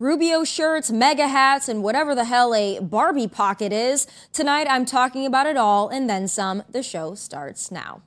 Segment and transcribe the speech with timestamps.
[0.00, 4.06] Rubio shirts, MAGA hats, and whatever the hell a Barbie pocket is.
[4.32, 6.62] Tonight I'm talking about it all and then some.
[6.70, 8.00] The show starts now.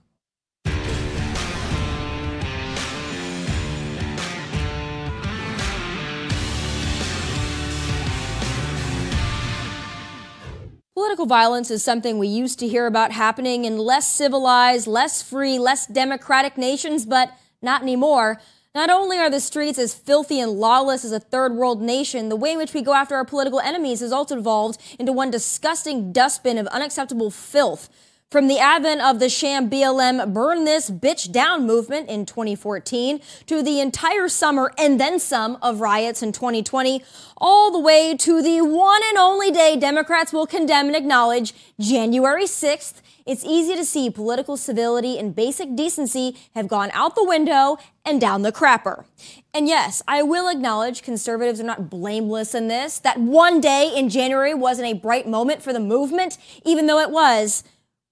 [10.95, 15.59] Political violence is something we used to hear about happening in less civilized, less free,
[15.59, 18.41] less democratic nations, but not anymore.
[18.75, 22.35] Not only are the streets as filthy and lawless as a third world nation, the
[22.35, 26.11] way in which we go after our political enemies has also evolved into one disgusting
[26.11, 27.87] dustbin of unacceptable filth.
[28.33, 33.61] From the advent of the sham BLM burn this bitch down movement in 2014 to
[33.61, 37.03] the entire summer and then some of riots in 2020,
[37.37, 42.45] all the way to the one and only day Democrats will condemn and acknowledge January
[42.45, 47.77] 6th it's easy to see political civility and basic decency have gone out the window
[48.03, 49.05] and down the crapper.
[49.53, 52.99] And yes, I will acknowledge conservatives are not blameless in this.
[52.99, 57.11] That one day in January wasn't a bright moment for the movement, even though it
[57.11, 57.63] was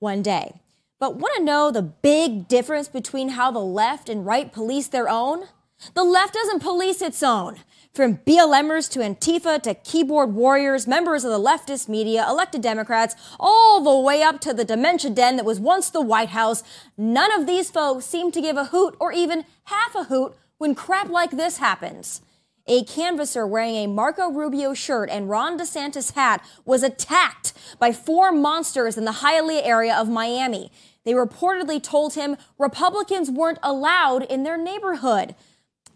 [0.01, 0.59] one day.
[0.99, 5.07] But want to know the big difference between how the left and right police their
[5.07, 5.45] own?
[5.93, 7.57] The left doesn't police its own.
[7.93, 13.83] From BLMers to Antifa to keyboard warriors, members of the leftist media, elected Democrats, all
[13.83, 16.63] the way up to the dementia den that was once the White House,
[16.97, 20.73] none of these folks seem to give a hoot or even half a hoot when
[20.73, 22.21] crap like this happens.
[22.67, 28.31] A canvasser wearing a Marco Rubio shirt and Ron DeSantis hat was attacked by four
[28.31, 30.71] monsters in the Hialeah area of Miami.
[31.03, 35.35] They reportedly told him Republicans weren't allowed in their neighborhood.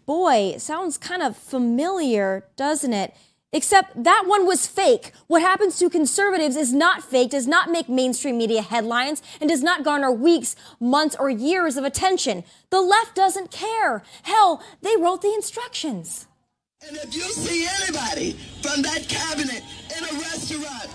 [0.04, 3.14] Boy, sounds kind of familiar, doesn't it?
[3.52, 5.12] Except that one was fake.
[5.28, 9.62] What happens to conservatives is not fake, does not make mainstream media headlines, and does
[9.62, 12.44] not garner weeks, months, or years of attention.
[12.70, 14.02] The left doesn't care.
[14.24, 16.26] Hell, they wrote the instructions.
[16.86, 20.88] And if you see anybody from that cabinet in a restaurant,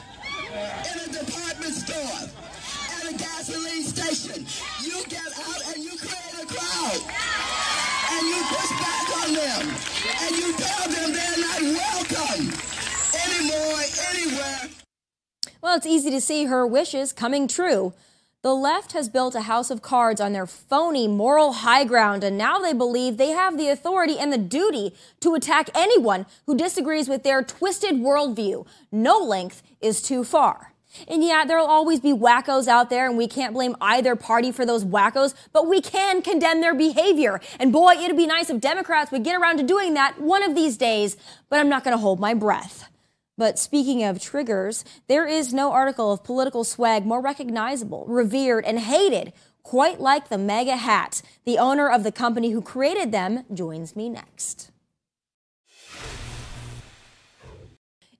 [0.87, 2.29] in a department store,
[2.95, 4.45] at a gasoline station,
[4.81, 7.01] you get out and you create a crowd
[8.13, 9.75] and you push back on them
[10.21, 12.53] and you tell them they're not welcome
[13.27, 13.81] anymore,
[14.13, 14.69] anywhere.
[15.61, 17.93] Well, it's easy to see her wishes coming true.
[18.43, 22.39] The left has built a house of cards on their phony moral high ground, and
[22.39, 27.07] now they believe they have the authority and the duty to attack anyone who disagrees
[27.07, 28.65] with their twisted worldview.
[28.91, 30.73] No length is too far.
[31.07, 34.65] And yeah, there'll always be wackos out there, and we can't blame either party for
[34.65, 37.39] those wackos, but we can condemn their behavior.
[37.59, 40.55] And boy, it'd be nice if Democrats would get around to doing that one of
[40.55, 41.15] these days,
[41.47, 42.90] but I'm not going to hold my breath.
[43.37, 48.79] But speaking of triggers, there is no article of political swag more recognizable, revered, and
[48.79, 49.33] hated,
[49.63, 51.21] quite like the MAGA hat.
[51.45, 54.71] The owner of the company who created them joins me next.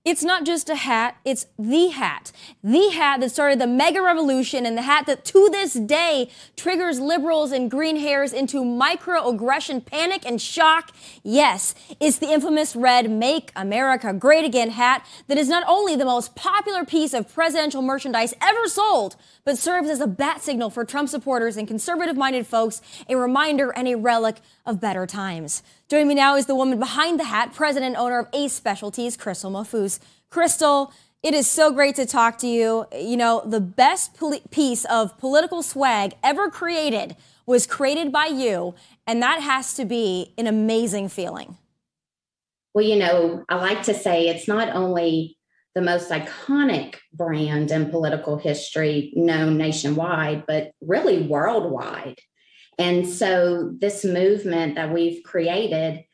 [0.04, 2.32] It's not just a hat, it's the hat.
[2.64, 6.98] The hat that started the MAGA revolution and the hat that to this day triggers
[6.98, 10.90] liberals and green hairs into microaggression, panic, and shock.
[11.22, 16.04] Yes, it's the infamous red Make America Great Again hat that is not only the
[16.04, 19.14] most popular piece of presidential merchandise ever sold,
[19.44, 23.70] but serves as a bat signal for Trump supporters and conservative minded folks, a reminder
[23.70, 25.62] and a relic of better times.
[25.88, 29.50] Joining me now is the woman behind the hat, president owner of Ace Specialties, Crystal
[29.50, 29.98] Mahfouz.
[30.30, 30.92] Crystal,
[31.22, 32.86] it is so great to talk to you.
[32.92, 34.18] You know, the best
[34.50, 38.74] piece of political swag ever created was created by you,
[39.06, 41.58] and that has to be an amazing feeling.
[42.74, 45.36] Well, you know, I like to say it's not only
[45.74, 52.18] the most iconic brand in political history known nationwide, but really worldwide.
[52.78, 56.04] And so, this movement that we've created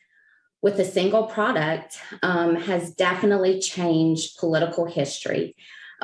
[0.60, 5.54] with a single product um, has definitely changed political history.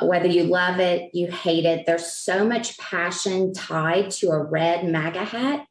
[0.01, 4.85] Whether you love it, you hate it, there's so much passion tied to a red
[4.85, 5.67] MAGA hat.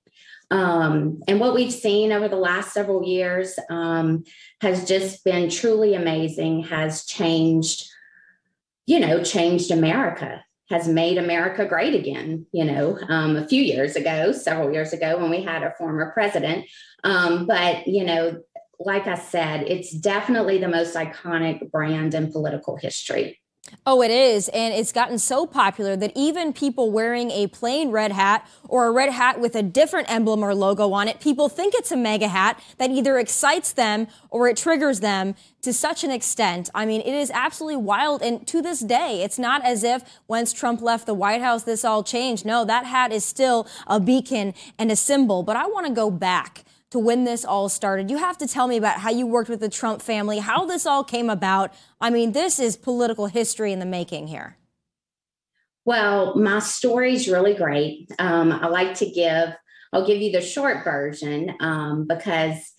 [0.51, 4.25] Um, and what we've seen over the last several years um,
[4.61, 7.89] has just been truly amazing, has changed,
[8.87, 12.47] you know, changed America has made America great again.
[12.53, 16.11] You know, um, a few years ago, several years ago, when we had a former
[16.11, 16.67] president.
[17.05, 18.41] Um, but you know,
[18.81, 23.41] like I said, it's definitely the most iconic brand in political history.
[23.87, 24.49] Oh, it is.
[24.49, 28.91] And it's gotten so popular that even people wearing a plain red hat or a
[28.91, 32.29] red hat with a different emblem or logo on it, people think it's a MAGA
[32.29, 36.71] hat that either excites them or it triggers them to such an extent.
[36.75, 38.23] I mean, it is absolutely wild.
[38.23, 41.85] And to this day, it's not as if once Trump left the White House, this
[41.85, 42.47] all changed.
[42.47, 45.43] No, that hat is still a beacon and a symbol.
[45.43, 46.65] But I want to go back
[46.95, 48.09] to when this all started.
[48.09, 50.87] You have to tell me about how you worked with the Trump family, how this
[50.87, 51.75] all came about.
[52.01, 54.57] I mean, this is political history in the making here.
[55.85, 58.13] Well, my story's really great.
[58.21, 59.49] Um, I like to give,
[59.93, 62.73] I'll give you the short version um, because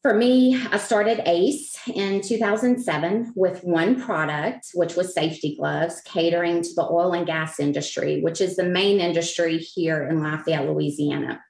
[0.00, 6.62] for me, I started ACE in 2007 with one product, which was safety gloves, catering
[6.62, 11.42] to the oil and gas industry, which is the main industry here in Lafayette, Louisiana.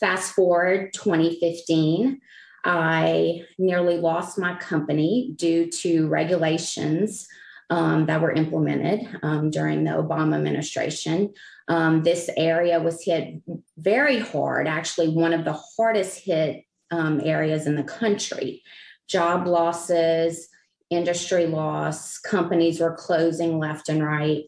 [0.00, 2.20] Fast forward 2015,
[2.64, 7.28] I nearly lost my company due to regulations
[7.70, 11.32] um, that were implemented um, during the Obama administration.
[11.68, 13.42] Um, this area was hit
[13.78, 18.62] very hard, actually, one of the hardest hit um, areas in the country.
[19.08, 20.48] Job losses,
[20.90, 24.44] industry loss, companies were closing left and right.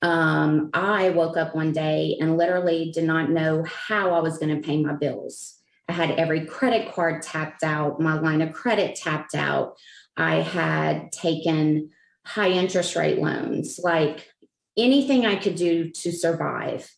[0.00, 4.54] Um, I woke up one day and literally did not know how I was going
[4.54, 5.56] to pay my bills.
[5.88, 9.76] I had every credit card tapped out, my line of credit tapped out.
[10.16, 11.90] I had taken
[12.24, 14.28] high interest rate loans, like
[14.76, 16.90] anything I could do to survive.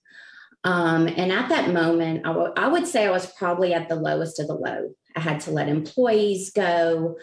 [0.65, 3.97] Um, and at that moment, I, w- I would say I was probably at the
[3.97, 4.91] lowest of the low.
[5.17, 7.17] I had to let employees go,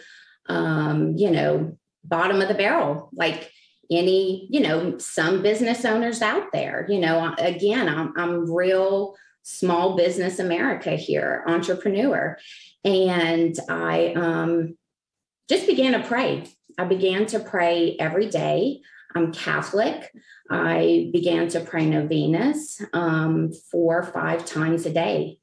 [0.46, 3.52] um, you know, bottom of the barrel, like
[3.90, 6.86] any, you know, some business owners out there.
[6.88, 12.36] You know, again, I'm, I'm real small business America here, entrepreneur.
[12.84, 14.76] And I um,
[15.48, 16.44] just began to pray.
[16.76, 18.80] I began to pray every day.
[19.14, 20.10] I'm Catholic.
[20.50, 25.38] I began to pray novenas um, four or five times a day.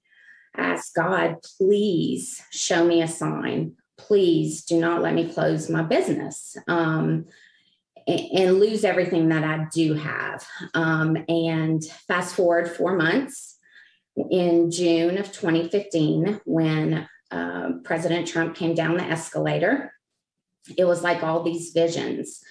[0.56, 3.74] Ask God, please show me a sign.
[3.98, 7.26] Please do not let me close my business um,
[8.08, 10.46] and, lose everything that I do have.
[10.74, 13.58] Um, and fast forward four months
[14.30, 19.92] in June of 2015, when uh, President Trump came down the escalator,
[20.78, 22.42] it was like all these visions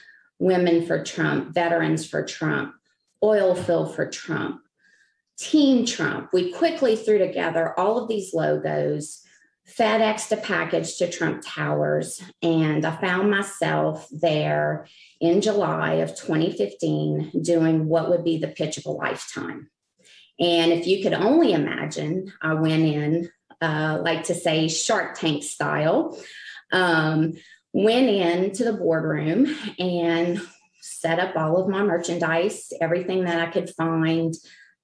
[0.40, 2.74] women for Trump, veterans for Trump,
[3.22, 4.60] oil fill for Trump,
[5.38, 6.30] Team Trump.
[6.32, 9.23] We quickly threw together all of these logos,
[9.68, 14.86] FedExed a package to Trump Towers, and I found myself there
[15.20, 19.70] in July of 2015 doing what would be the pitch of a lifetime.
[20.38, 23.30] And if you could only imagine, I went in,
[23.60, 26.18] uh, like to say, Shark Tank style.
[26.72, 27.34] Um,
[27.72, 30.40] went into the boardroom and
[30.80, 34.32] set up all of my merchandise, everything that I could find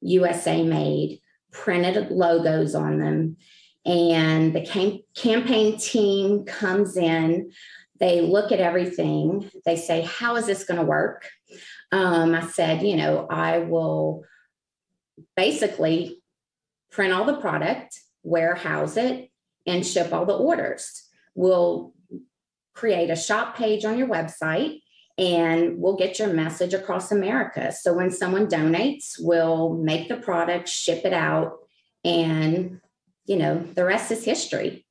[0.00, 1.20] USA made,
[1.52, 3.36] printed logos on them.
[3.84, 7.52] And the cam- campaign team comes in,
[7.98, 11.28] they look at everything, they say, How is this going to work?
[11.92, 14.24] Um, I said, You know, I will
[15.36, 16.22] basically
[16.90, 19.30] print all the product, warehouse it,
[19.66, 21.08] and ship all the orders.
[21.34, 21.94] We'll
[22.74, 24.80] create a shop page on your website
[25.18, 27.72] and we'll get your message across America.
[27.72, 31.58] So when someone donates, we'll make the product, ship it out,
[32.04, 32.80] and
[33.30, 34.84] you know, the rest is history.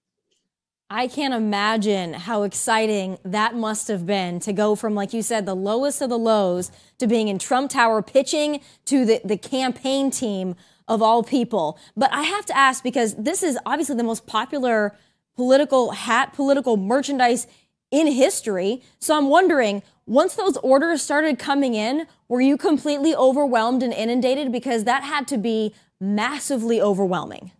[0.89, 5.45] I can't imagine how exciting that must have been to go from, like you said,
[5.45, 10.09] the lowest of the lows to being in Trump Tower pitching to the, the campaign
[10.09, 10.55] team
[10.87, 11.77] of all people.
[11.97, 14.95] But I have to ask because this is obviously the most popular
[15.35, 17.45] political hat, political merchandise
[17.91, 18.81] in history.
[18.99, 24.53] So I'm wondering, once those orders started coming in, were you completely overwhelmed and inundated?
[24.53, 27.51] Because that had to be massively overwhelming.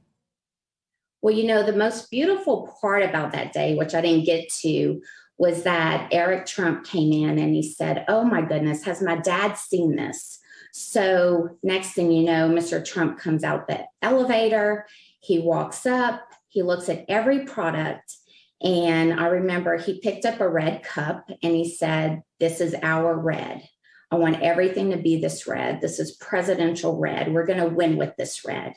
[1.21, 5.01] Well, you know, the most beautiful part about that day, which I didn't get to,
[5.37, 9.57] was that Eric Trump came in and he said, Oh my goodness, has my dad
[9.57, 10.39] seen this?
[10.71, 12.83] So, next thing you know, Mr.
[12.85, 14.85] Trump comes out the elevator,
[15.19, 18.15] he walks up, he looks at every product,
[18.61, 23.17] and I remember he picked up a red cup and he said, This is our
[23.17, 23.67] red.
[24.11, 25.81] I want everything to be this red.
[25.81, 27.31] This is presidential red.
[27.31, 28.73] We're going to win with this red.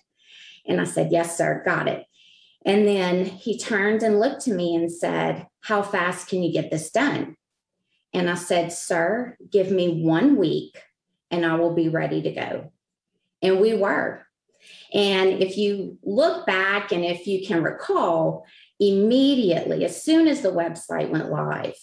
[0.66, 2.04] And I said, Yes, sir, got it.
[2.64, 6.70] And then he turned and looked to me and said, How fast can you get
[6.70, 7.36] this done?
[8.12, 10.78] And I said, Sir, give me one week
[11.30, 12.72] and I will be ready to go.
[13.40, 14.24] And we were.
[14.92, 18.44] And if you look back and if you can recall,
[18.78, 21.74] immediately, as soon as the website went live,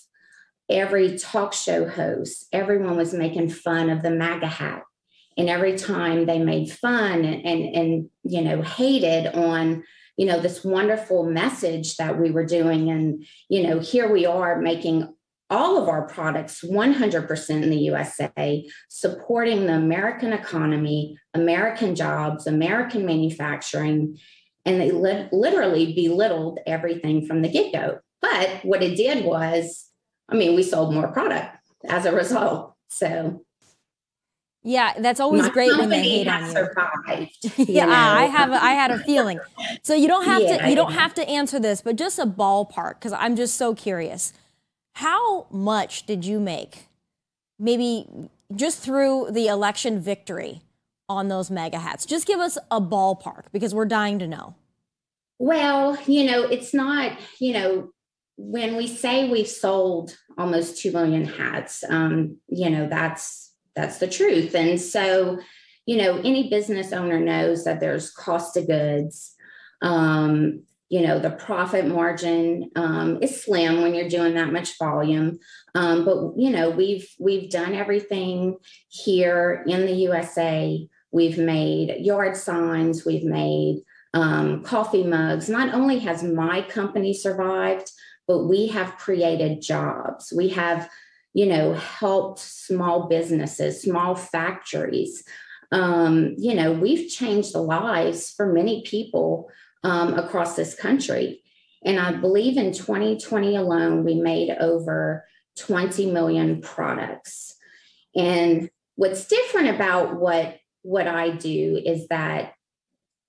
[0.70, 4.84] every talk show host, everyone was making fun of the MAGA hat.
[5.38, 9.84] And every time they made fun and, and, and you know, hated on,
[10.20, 12.90] you know, this wonderful message that we were doing.
[12.90, 15.08] And, you know, here we are making
[15.50, 23.06] all of our products 100% in the USA, supporting the American economy, American jobs, American
[23.06, 24.18] manufacturing,
[24.66, 28.00] and they li- literally belittled everything from the get go.
[28.22, 29.86] But what it did was,
[30.28, 31.56] I mean, we sold more product
[31.88, 32.74] as a result.
[32.90, 33.46] So
[34.64, 36.52] yeah, that's always my great when they hate on you.
[36.52, 37.38] survived.
[37.58, 37.92] you yeah, know.
[37.92, 39.40] I have I had a feeling.
[39.84, 42.26] So you don't have Yeah, to you don't have to answer this, but just a
[42.26, 44.34] ballpark because I'm just so curious.
[44.96, 46.88] How much did you make?
[47.58, 48.08] Maybe
[48.56, 50.62] just through the election victory
[51.08, 52.06] on those MAGA hats.
[52.06, 54.56] Just give us a ballpark because we're dying to know.
[55.40, 57.92] Well, you know, it's not, you know,
[58.38, 64.08] when we say we've sold almost 2 million hats, um, you know, that's that's the
[64.08, 64.56] truth.
[64.56, 65.40] And so,
[65.86, 69.36] you know, any business owner knows that there's cost of goods.
[69.82, 75.40] Um, you know, the profit margin um, is slim when you're doing that much volume.
[75.76, 78.58] Um, but you know, we've we've done everything
[78.88, 80.88] here in the USA.
[81.12, 83.82] We've made yard signs, we've made
[84.14, 85.50] um, coffee mugs.
[85.50, 87.92] Not only has my company survived,
[88.28, 90.34] but we have created jobs.
[90.36, 90.90] We have,
[91.40, 95.24] you know, helped small businesses, small factories.
[95.72, 99.50] Um, you know, we've changed the lives for many people
[99.86, 101.42] um, across this country.
[101.86, 105.24] And I believe in 2020 alone, we made over
[105.58, 107.56] 20 million products.
[108.14, 112.52] And what's different about what what I do is that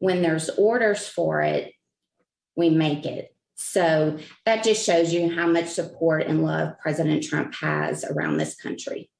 [0.01, 1.75] when there's orders for it,
[2.57, 3.33] we make it.
[3.61, 8.55] So that just shows you how much support and love President Trump has around this
[8.55, 9.11] country.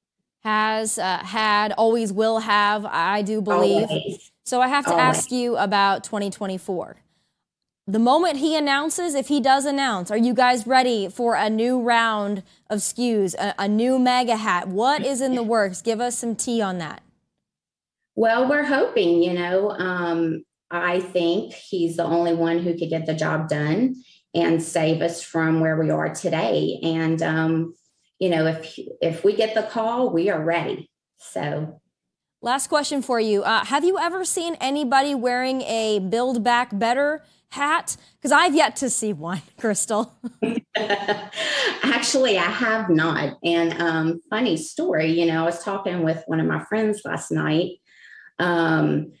[0.43, 3.87] Has uh, had always will have I do believe.
[3.89, 4.31] Always.
[4.43, 5.17] So I have to Always.
[5.17, 6.97] ask you about 2024.
[7.87, 11.79] The moment he announces, if he does announce, are you guys ready for a new
[11.79, 14.67] round of SKUs, a, a new MAGA hat?
[14.67, 15.81] What is in the works?
[15.81, 17.01] Give us some tea on that.
[18.15, 23.05] Well, we're hoping, you know, um, I think he's the only one who could get
[23.05, 23.95] the job done
[24.33, 26.79] and save us from where we are today.
[26.83, 27.75] And um,
[28.19, 30.89] you know, if if we get the call, we are ready.
[31.17, 31.81] So
[32.43, 33.43] Last question for you.
[33.43, 37.97] Uh, have you ever seen anybody wearing a Build Back Better hat?
[38.15, 40.17] Because I've yet to see one, Crystal.
[41.83, 43.37] Actually, I have not.
[43.43, 47.31] And um, funny story, you know, I was talking with one of my friends last
[47.31, 47.73] night.
[48.39, 49.11] Um,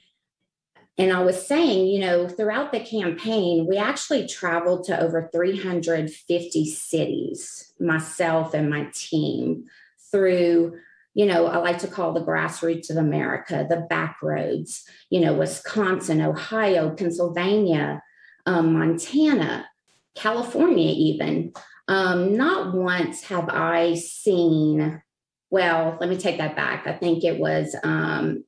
[1.01, 6.65] and I was saying, you know, throughout the campaign, we actually traveled to over 350
[6.69, 9.65] cities, myself and my team,
[10.11, 10.77] through,
[11.15, 15.33] you know, I like to call the grassroots of America, the back roads, you know,
[15.33, 18.03] Wisconsin, Ohio, Pennsylvania,
[18.45, 19.67] um, Montana,
[20.13, 21.51] California, even.
[21.87, 25.01] Um, not once have I seen,
[25.49, 26.85] well, let me take that back.
[26.85, 28.43] I think it was um,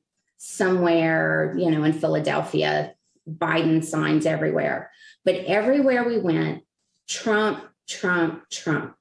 [0.46, 2.94] somewhere, you know, in Philadelphia,
[3.26, 4.90] Biden signs everywhere.
[5.24, 6.64] But everywhere we went,
[7.08, 8.94] Trump, Trump, Trump.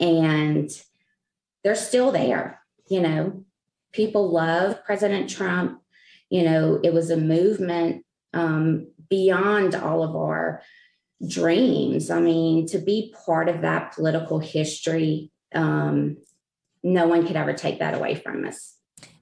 [0.00, 0.68] And
[1.62, 3.44] they're still there, you know.
[3.92, 5.80] People love President Trump.
[6.28, 10.60] You know, it was a movement um, beyond all of our
[11.28, 12.10] dreams.
[12.10, 16.16] I mean, to be part of that political history, um,
[16.82, 18.74] no one could ever take that away from us.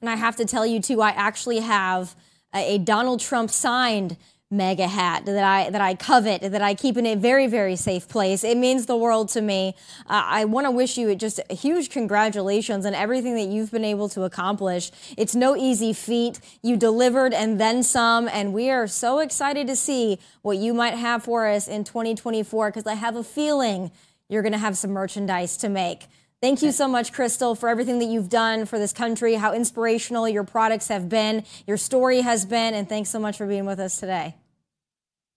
[0.02, 2.14] And I have to tell you too, I actually have
[2.52, 4.16] a, a Donald Trump signed
[4.50, 8.06] MAGA hat that I that I covet, that I keep in a very very safe
[8.06, 8.44] place.
[8.44, 9.74] It means the world to me.
[10.00, 13.84] Uh, I want to wish you just a huge congratulations on everything that you've been
[13.84, 14.90] able to accomplish.
[15.16, 16.38] It's no easy feat.
[16.62, 20.94] You delivered and then some, and we are so excited to see what you might
[20.94, 23.90] have for us in 2024 because I have a feeling
[24.28, 26.08] you're going to have some merchandise to make.
[26.42, 30.28] Thank you so much, Crystal, for everything that you've done for this country, how inspirational
[30.28, 33.78] your products have been, your story has been, and thanks so much for being with
[33.78, 34.34] us today.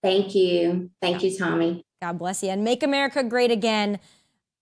[0.02, 0.90] Thank you.
[1.00, 1.84] Thank you, Tomi.
[2.02, 2.48] God bless you.
[2.48, 4.00] And make America great again.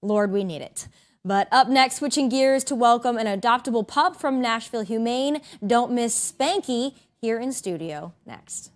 [0.02, 0.86] Lord, we need it.
[1.24, 5.40] But up next, switching gears to welcome an adoptable pup from Nashville Humane.
[5.66, 8.70] Don't miss Spanky here in studio next.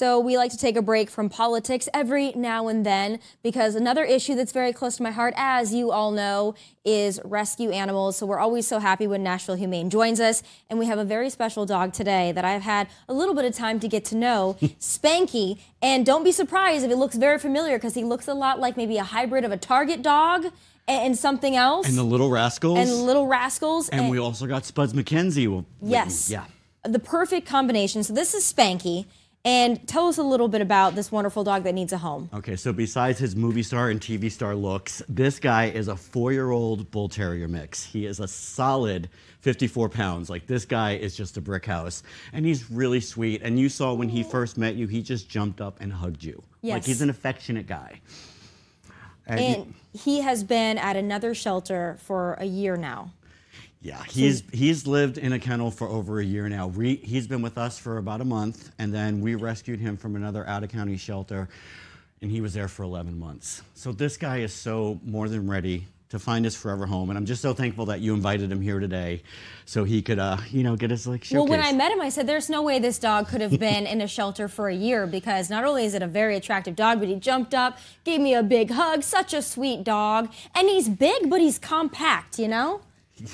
[0.00, 4.02] So, we like to take a break from politics every now and then because another
[4.02, 6.54] issue that's very close to my heart, as you all know,
[6.86, 8.16] is rescue animals.
[8.16, 10.42] So, we're always so happy when Nashville Humane joins us.
[10.70, 13.54] And we have a very special dog today that I've had a little bit of
[13.54, 15.58] time to get to know Spanky.
[15.82, 18.78] And don't be surprised if it looks very familiar because he looks a lot like
[18.78, 20.54] maybe a hybrid of a Target dog and,
[21.08, 21.86] and something else.
[21.86, 22.78] And the Little Rascals.
[22.78, 23.90] And Little Rascals.
[23.90, 25.62] And we also got Spuds MacKenzie.
[25.82, 26.30] Yes.
[26.30, 26.46] Yeah.
[26.84, 28.02] the perfect combination.
[28.02, 29.04] So this is Spanky,
[29.42, 32.28] And tell us a little bit about this wonderful dog that needs a home.
[32.34, 36.30] Okay, so besides his movie star and TV star looks, this guy is a four
[36.32, 37.82] year old bull terrier mix.
[37.82, 39.08] He is a solid
[39.40, 40.28] 54 pounds.
[40.28, 42.02] Like, this guy is just a brick house.
[42.34, 43.40] And he's really sweet.
[43.42, 46.42] And you saw when he first met you, he just jumped up and hugged you.
[46.60, 46.74] Yes.
[46.74, 48.02] Like, he's an affectionate guy.
[49.26, 53.12] And, And he has been at another shelter for a year now.
[53.82, 56.66] Yeah, he's he's lived in a kennel for over a year now.
[56.66, 60.16] We, he's been with us for about a month, and then we rescued him from
[60.16, 61.48] another out of county shelter,
[62.20, 63.62] and he was there for 11 months.
[63.74, 67.24] So this guy is so more than ready to find his forever home, and I'm
[67.24, 69.22] just so thankful that you invited him here today,
[69.64, 71.38] so he could, uh, you know, get his like showcase.
[71.38, 73.86] Well, when I met him, I said, "There's no way this dog could have been
[73.86, 76.98] in a shelter for a year because not only is it a very attractive dog,
[76.98, 80.90] but he jumped up, gave me a big hug, such a sweet dog, and he's
[80.90, 82.82] big, but he's compact, you know."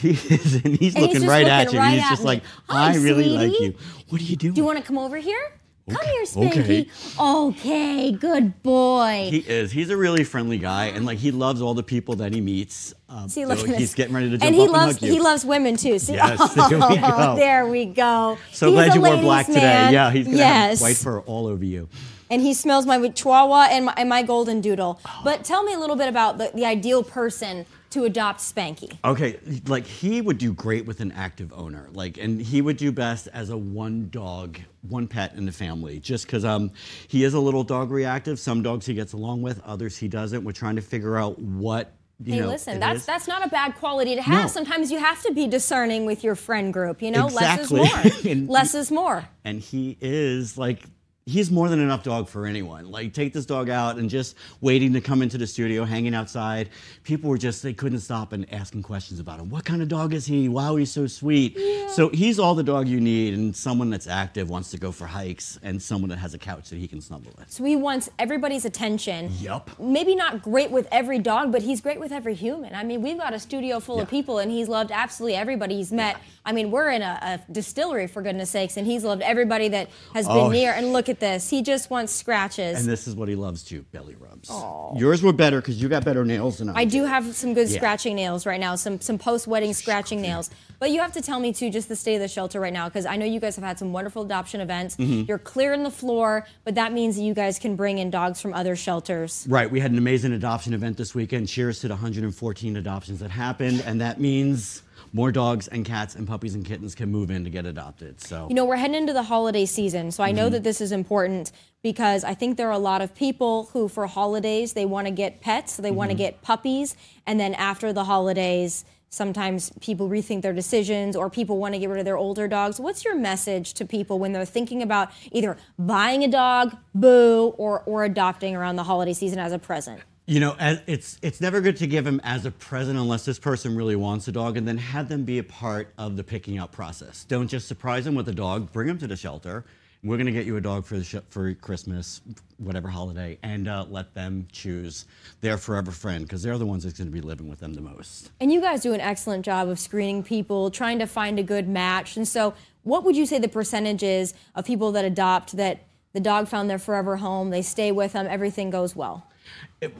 [0.00, 1.78] He is, and he's And looking just right at you.
[1.78, 2.26] right he's just me.
[2.26, 3.74] like, Hi, I really like you.
[4.08, 4.54] What are you doing?
[4.54, 5.52] Do you want to come over here?
[5.88, 6.58] Come here, Spanky.
[6.58, 6.88] okay.
[7.20, 9.28] Okay, good boy.
[9.30, 9.70] He is.
[9.70, 12.92] He's a really friendly guy, and like he loves all the people that he meets.
[13.08, 13.78] Um, See, so look this.
[13.78, 16.00] he's getting ready to jump and he up loves and he loves women too.
[16.00, 16.14] See?
[16.14, 17.36] Yes, there we go.
[17.36, 18.36] there we go.
[18.52, 19.60] So He's glad you wore black today.
[19.60, 19.92] man.
[19.92, 20.80] Yeah, he's gonna yes.
[20.80, 21.88] have white fur all over you.
[22.30, 24.98] and he smells my chihuahua and my, and my golden doodle.
[25.06, 25.20] Oh.
[25.22, 27.64] But tell me a little bit about the, the ideal person
[27.96, 28.96] to adopt Spanky.
[29.04, 32.92] Okay, like he would do great with an active owner, like, and he would do
[32.92, 36.70] best as a one dog, one pet in the family, just because um,
[37.08, 38.38] he is a little dog reactive.
[38.38, 40.44] Some dogs he gets along with, others he doesn't.
[40.44, 42.48] We're trying to figure out what you Hey, know.
[42.48, 43.06] listen, that's is.
[43.06, 44.42] that's not a bad quality to have.
[44.44, 44.48] No.
[44.48, 47.02] Sometimes you have to be discerning with your friend group.
[47.02, 47.80] You know, Exactly.
[47.80, 48.30] less is more.
[48.32, 49.28] And- less is more.
[49.44, 50.82] and he is like
[51.28, 54.92] he's more than enough dog for anyone like take this dog out and just waiting
[54.92, 56.68] to come into the studio hanging outside
[57.02, 60.14] people were just they couldn't stop and asking questions about him what kind of dog
[60.14, 61.58] is he wow he's so sweet
[61.90, 65.04] so he's all the dog you need and someone that's active wants to go for
[65.04, 68.08] hikes and someone that has a couch that he can snuggle with So he wants
[68.20, 69.32] everybody's attention.
[69.40, 69.68] Yup.
[69.80, 72.72] Maybe not great with every dog, but he's great with every human.
[72.74, 75.92] I mean, we've got a studio full of people, and he's loved absolutely everybody he's
[75.92, 76.16] met.
[76.44, 77.18] I mean, we're in a,
[77.48, 80.50] a distillery for goodness sakes, and he's loved everybody that has been Oh.
[80.50, 80.72] near.
[80.72, 82.78] And look at this, he just wants scratches.
[82.78, 84.98] and this is what he loves too belly rubs Aww.
[84.98, 87.68] yours were better because you got better nails than i, I do have some good
[87.68, 87.76] Yeah.
[87.76, 90.50] scratching nails right now, some some post wedding scratching nails.
[90.78, 92.86] But you have to tell me too, just the state of the shelter right now,
[92.86, 94.96] because I know you guys have had some wonderful adoption events.
[94.96, 95.22] Mm-hmm.
[95.26, 98.52] You're clearing the floor, but that means that you guys can bring in dogs from
[98.52, 99.46] other shelters.
[99.48, 101.48] Right, we had an amazing adoption event this weekend.
[101.48, 106.26] Cheers to the 114 adoptions that happened, and that means more dogs and cats and
[106.26, 108.20] puppies and kittens can move in to get adopted.
[108.20, 110.36] So You know, we're heading into the holiday season, so I Mm-hmm.
[110.36, 113.88] know that this is important because I think there are a lot of people who,
[113.88, 116.18] for holidays, they want to get pets, they want to Mm-hmm.
[116.18, 121.72] get puppies, and then after the holidays, sometimes people rethink their decisions or people want
[121.74, 122.80] to get rid of their older dogs.
[122.80, 127.80] What's your message to people when they're thinking about either buying a dog, boo, or,
[127.86, 130.00] or adopting around the holiday season as a present?
[130.28, 133.76] You know, it's it's never good to give them as a present unless this person
[133.76, 136.72] really wants a dog, and then have them be a part of the picking out
[136.72, 137.22] process.
[137.22, 138.72] Don't just surprise them with a dog.
[138.72, 139.64] Bring them to the shelter.
[140.02, 142.22] We're gonna get you a dog for the sh- for Christmas,
[142.58, 145.04] whatever holiday, and uh, let them choose
[145.42, 148.32] their forever friend because they're the ones that's gonna be living with them the most.
[148.40, 151.68] And you guys do an excellent job of screening people, trying to find a good
[151.68, 152.16] match.
[152.16, 155.84] And so, what would you say the percentage is of people that adopt that
[156.14, 159.28] the dog found their forever home, they stay with them, everything goes well?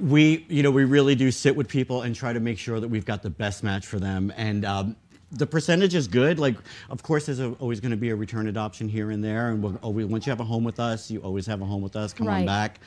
[0.00, 2.88] We you know we really do sit with people and try to make sure that
[2.88, 4.32] we've got the best match for them.
[4.36, 4.96] And um,
[5.32, 6.38] the percentage is good.
[6.38, 6.56] Like
[6.88, 9.50] of course there's a, always going to be a return adoption here and there.
[9.50, 11.82] And we'll always, once you have a home with us you always have a home
[11.82, 12.12] with us.
[12.12, 12.40] Come Right.
[12.40, 12.80] on back.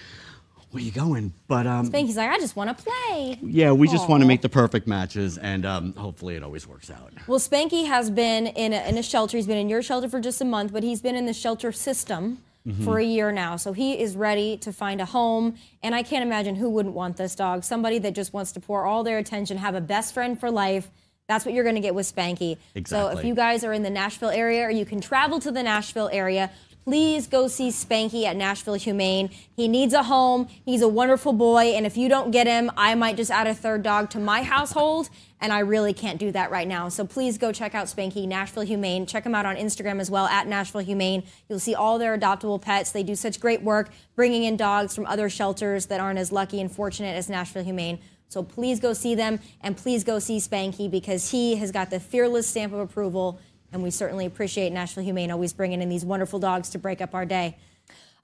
[0.71, 1.33] Where are you going?
[1.47, 3.39] But um, Spanky's like, I just want to play.
[3.41, 6.89] yeah we just want to make the perfect matches and um, hopefully it always works
[6.89, 7.11] out.
[7.27, 9.37] Well, Spanky has been in a, in a shelter.
[9.37, 11.71] He's been in your shelter for just a month, but he's been in the shelter
[11.71, 12.83] system Mm-hmm.
[12.83, 13.55] for a year now.
[13.55, 15.55] So he is ready to find a home.
[15.81, 17.63] And I can't imagine who wouldn't want this dog.
[17.63, 20.91] Somebody that just wants to pour all their attention, have a best friend for life.
[21.29, 22.57] That's what you're going to get with Spanky.
[22.85, 25.63] So if you guys are in the Nashville area or you can travel to the
[25.63, 26.51] Nashville area,
[26.83, 29.29] please go see Spanky at Nashville Humane.
[29.55, 30.47] He needs a home.
[30.65, 31.73] He's a wonderful boy.
[31.75, 34.43] And if you don't get him, I might just add a third dog to my
[34.43, 35.09] household.
[35.41, 36.89] And I really can't do that right now.
[36.89, 39.05] So please go check out Spanky, Nashville Humane.
[39.05, 41.23] Check them out on Instagram as well, at Nashville Humane.
[41.47, 42.91] You'll see all their adoptable pets.
[42.91, 46.59] They do such great work bringing in dogs from other shelters that aren't as lucky
[46.59, 47.99] and fortunate as Nashville Humane.
[48.29, 51.99] So please go see them and please go see Spanky because he has got the
[51.99, 53.39] fearless stamp of approval.
[53.71, 57.13] And we certainly appreciate Nashville Humane always bringing in these wonderful dogs to break up
[57.13, 57.57] our day.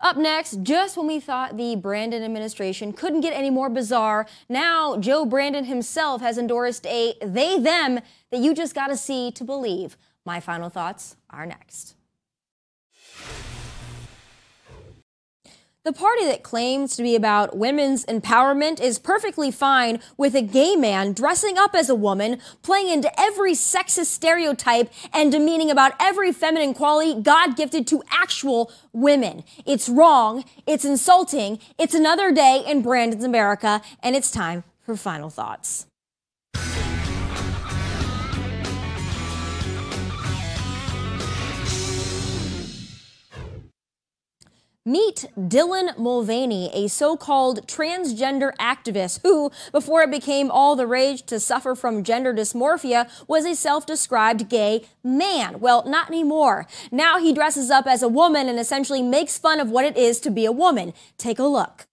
[0.02, 4.98] Up next, just when we thought the Brandon administration couldn't get any more bizarre, now
[4.98, 8.00] Joe Brandon himself has endorsed a they them
[8.32, 9.98] that you just got to see to believe.
[10.26, 11.95] My final thoughts are next.
[15.86, 20.76] The party that claims to be about women's empowerment is perfectly fine with a gay
[20.76, 26.32] man dressing up as a woman, playing into every sexist stereotype and demeaning about every
[26.32, 29.44] feminine quality God gifted to actual women.
[29.64, 35.30] It's wrong, it's insulting, it's another day in Brandon's America, and it's time for final
[35.30, 35.86] thoughts.
[44.88, 51.24] Meet Dylan Mulvaney, a so called transgender activist who, before it became all the rage
[51.24, 55.60] to suffer from gender dysmorphia, was a self described gay man.
[55.60, 56.68] Well, not anymore.
[56.92, 60.20] Now he dresses up as a woman and essentially makes fun of what it is
[60.20, 60.94] to be a woman.
[61.18, 61.88] Take a look.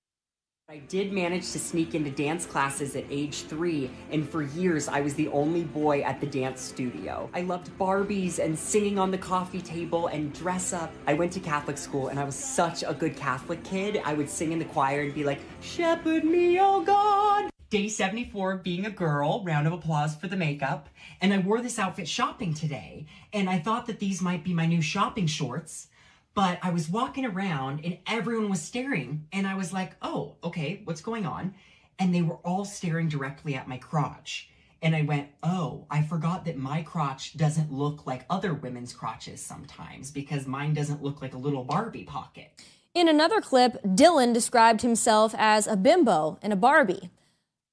[0.73, 5.03] I did manage to sneak into dance classes at age three, and for years I
[5.03, 7.29] was the only boy at the dance studio.
[7.35, 10.91] I loved Barbies and singing on the coffee table and dress up.
[11.07, 14.01] I went to Catholic school and I was such a good Catholic kid.
[14.03, 17.51] I would sing in the choir and be like, Shepherd me, oh God.
[17.69, 20.89] Day 74 being a girl, round of applause for the makeup.
[21.21, 23.05] And I wore this outfit shopping today,
[23.35, 25.89] and I thought that these might be my new shopping shorts.
[26.35, 30.81] But I was walking around and everyone was staring, and I was like, oh, okay,
[30.85, 31.55] what's going on?
[31.99, 34.49] And they were all staring directly at my crotch.
[34.81, 39.41] And I went, oh, I forgot that my crotch doesn't look like other women's crotches
[39.41, 42.51] sometimes because mine doesn't look like a little Barbie pocket.
[42.95, 47.11] In another clip, Dylan described himself as a bimbo and a Barbie.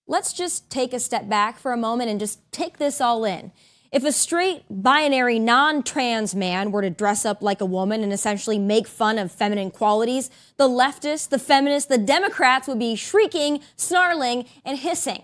[0.06, 3.52] Let's just take a step back for a moment and just take this all in.
[3.92, 8.14] If a straight, binary, non trans man were to dress up like a woman and
[8.14, 13.62] essentially make fun of feminine qualities, the leftists, the feminists, the Democrats would be shrieking,
[13.76, 15.24] snarling, and hissing.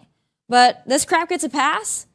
[0.50, 2.08] But this crap gets a pass?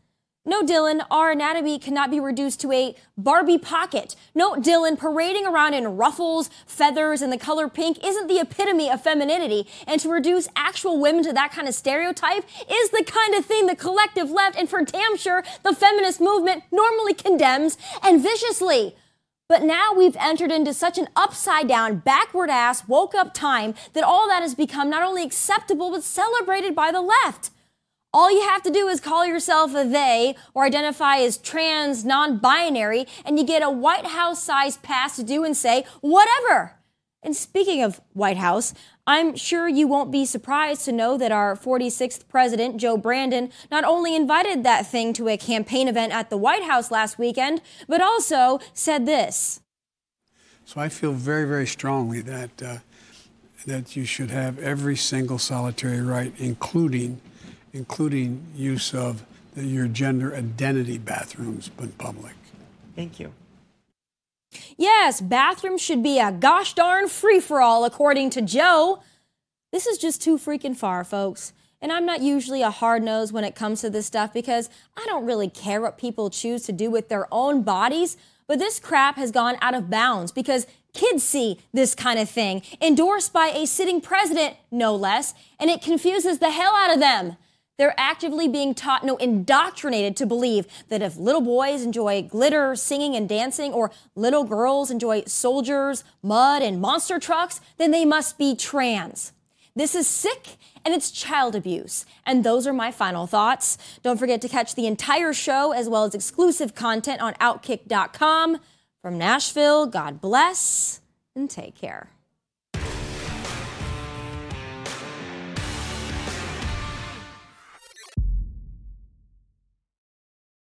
[0.51, 4.17] No, Dylan, our anatomy cannot be reduced to a Barbie pocket.
[4.35, 9.01] No, Dylan, parading around in ruffles, feathers, and the color pink isn't the epitome of
[9.01, 9.69] femininity.
[9.87, 13.69] And to reduce actual women to that kind of stereotype is the kind of thing
[13.69, 18.97] the collective left, and for damn sure, the feminist movement normally condemns and viciously.
[19.49, 24.03] But now we've entered into such an upside down, backward ass, woke up time that
[24.03, 27.51] all that has become not only acceptable, but celebrated by the left.
[28.13, 32.39] All you have to do is call yourself a they or identify as trans, non
[32.39, 36.77] binary, and you get a White House sized pass to do and say whatever.
[37.23, 38.75] And speaking of White House,
[39.07, 43.85] I'm sure you won't be surprised to know that our 46th president, Joe Brandon, not
[43.85, 48.01] only invited that thing to a campaign event at the White House last weekend, but
[48.01, 49.61] also said this.
[50.65, 52.79] So I feel very, very strongly that, uh,
[53.67, 57.21] that you should have every single solitary right, including
[57.73, 62.35] including use of the, your gender identity bathrooms in public.
[62.97, 63.33] Thank you.
[64.77, 69.03] Yes, bathrooms should be a gosh darn free for all, according to Joe.
[69.73, 71.53] This is just too freaking far, folks.
[71.81, 75.05] And I'm not usually a hard nose when it comes to this stuff because I
[75.07, 78.17] don't really care what people choose to do with their own bodies.
[78.47, 82.63] But this crap has gone out of bounds because kids see this kind of thing,
[82.83, 87.37] endorsed by a sitting president, no less, and it confuses the hell out of them.
[87.81, 93.17] They're actively being taught, no, indoctrinated to believe that if little boys enjoy glitter, singing,
[93.17, 98.55] and dancing, or little girls enjoy soldiers, mud, and monster trucks, then they must be
[98.55, 99.33] trans.
[99.75, 102.05] This is sick and it's child abuse.
[102.27, 103.79] And those are my final thoughts.
[104.03, 108.59] Don't forget to catch the entire show as well as exclusive content on Outkick.com.
[109.01, 111.01] From Nashville, God bless
[111.35, 112.11] and take care.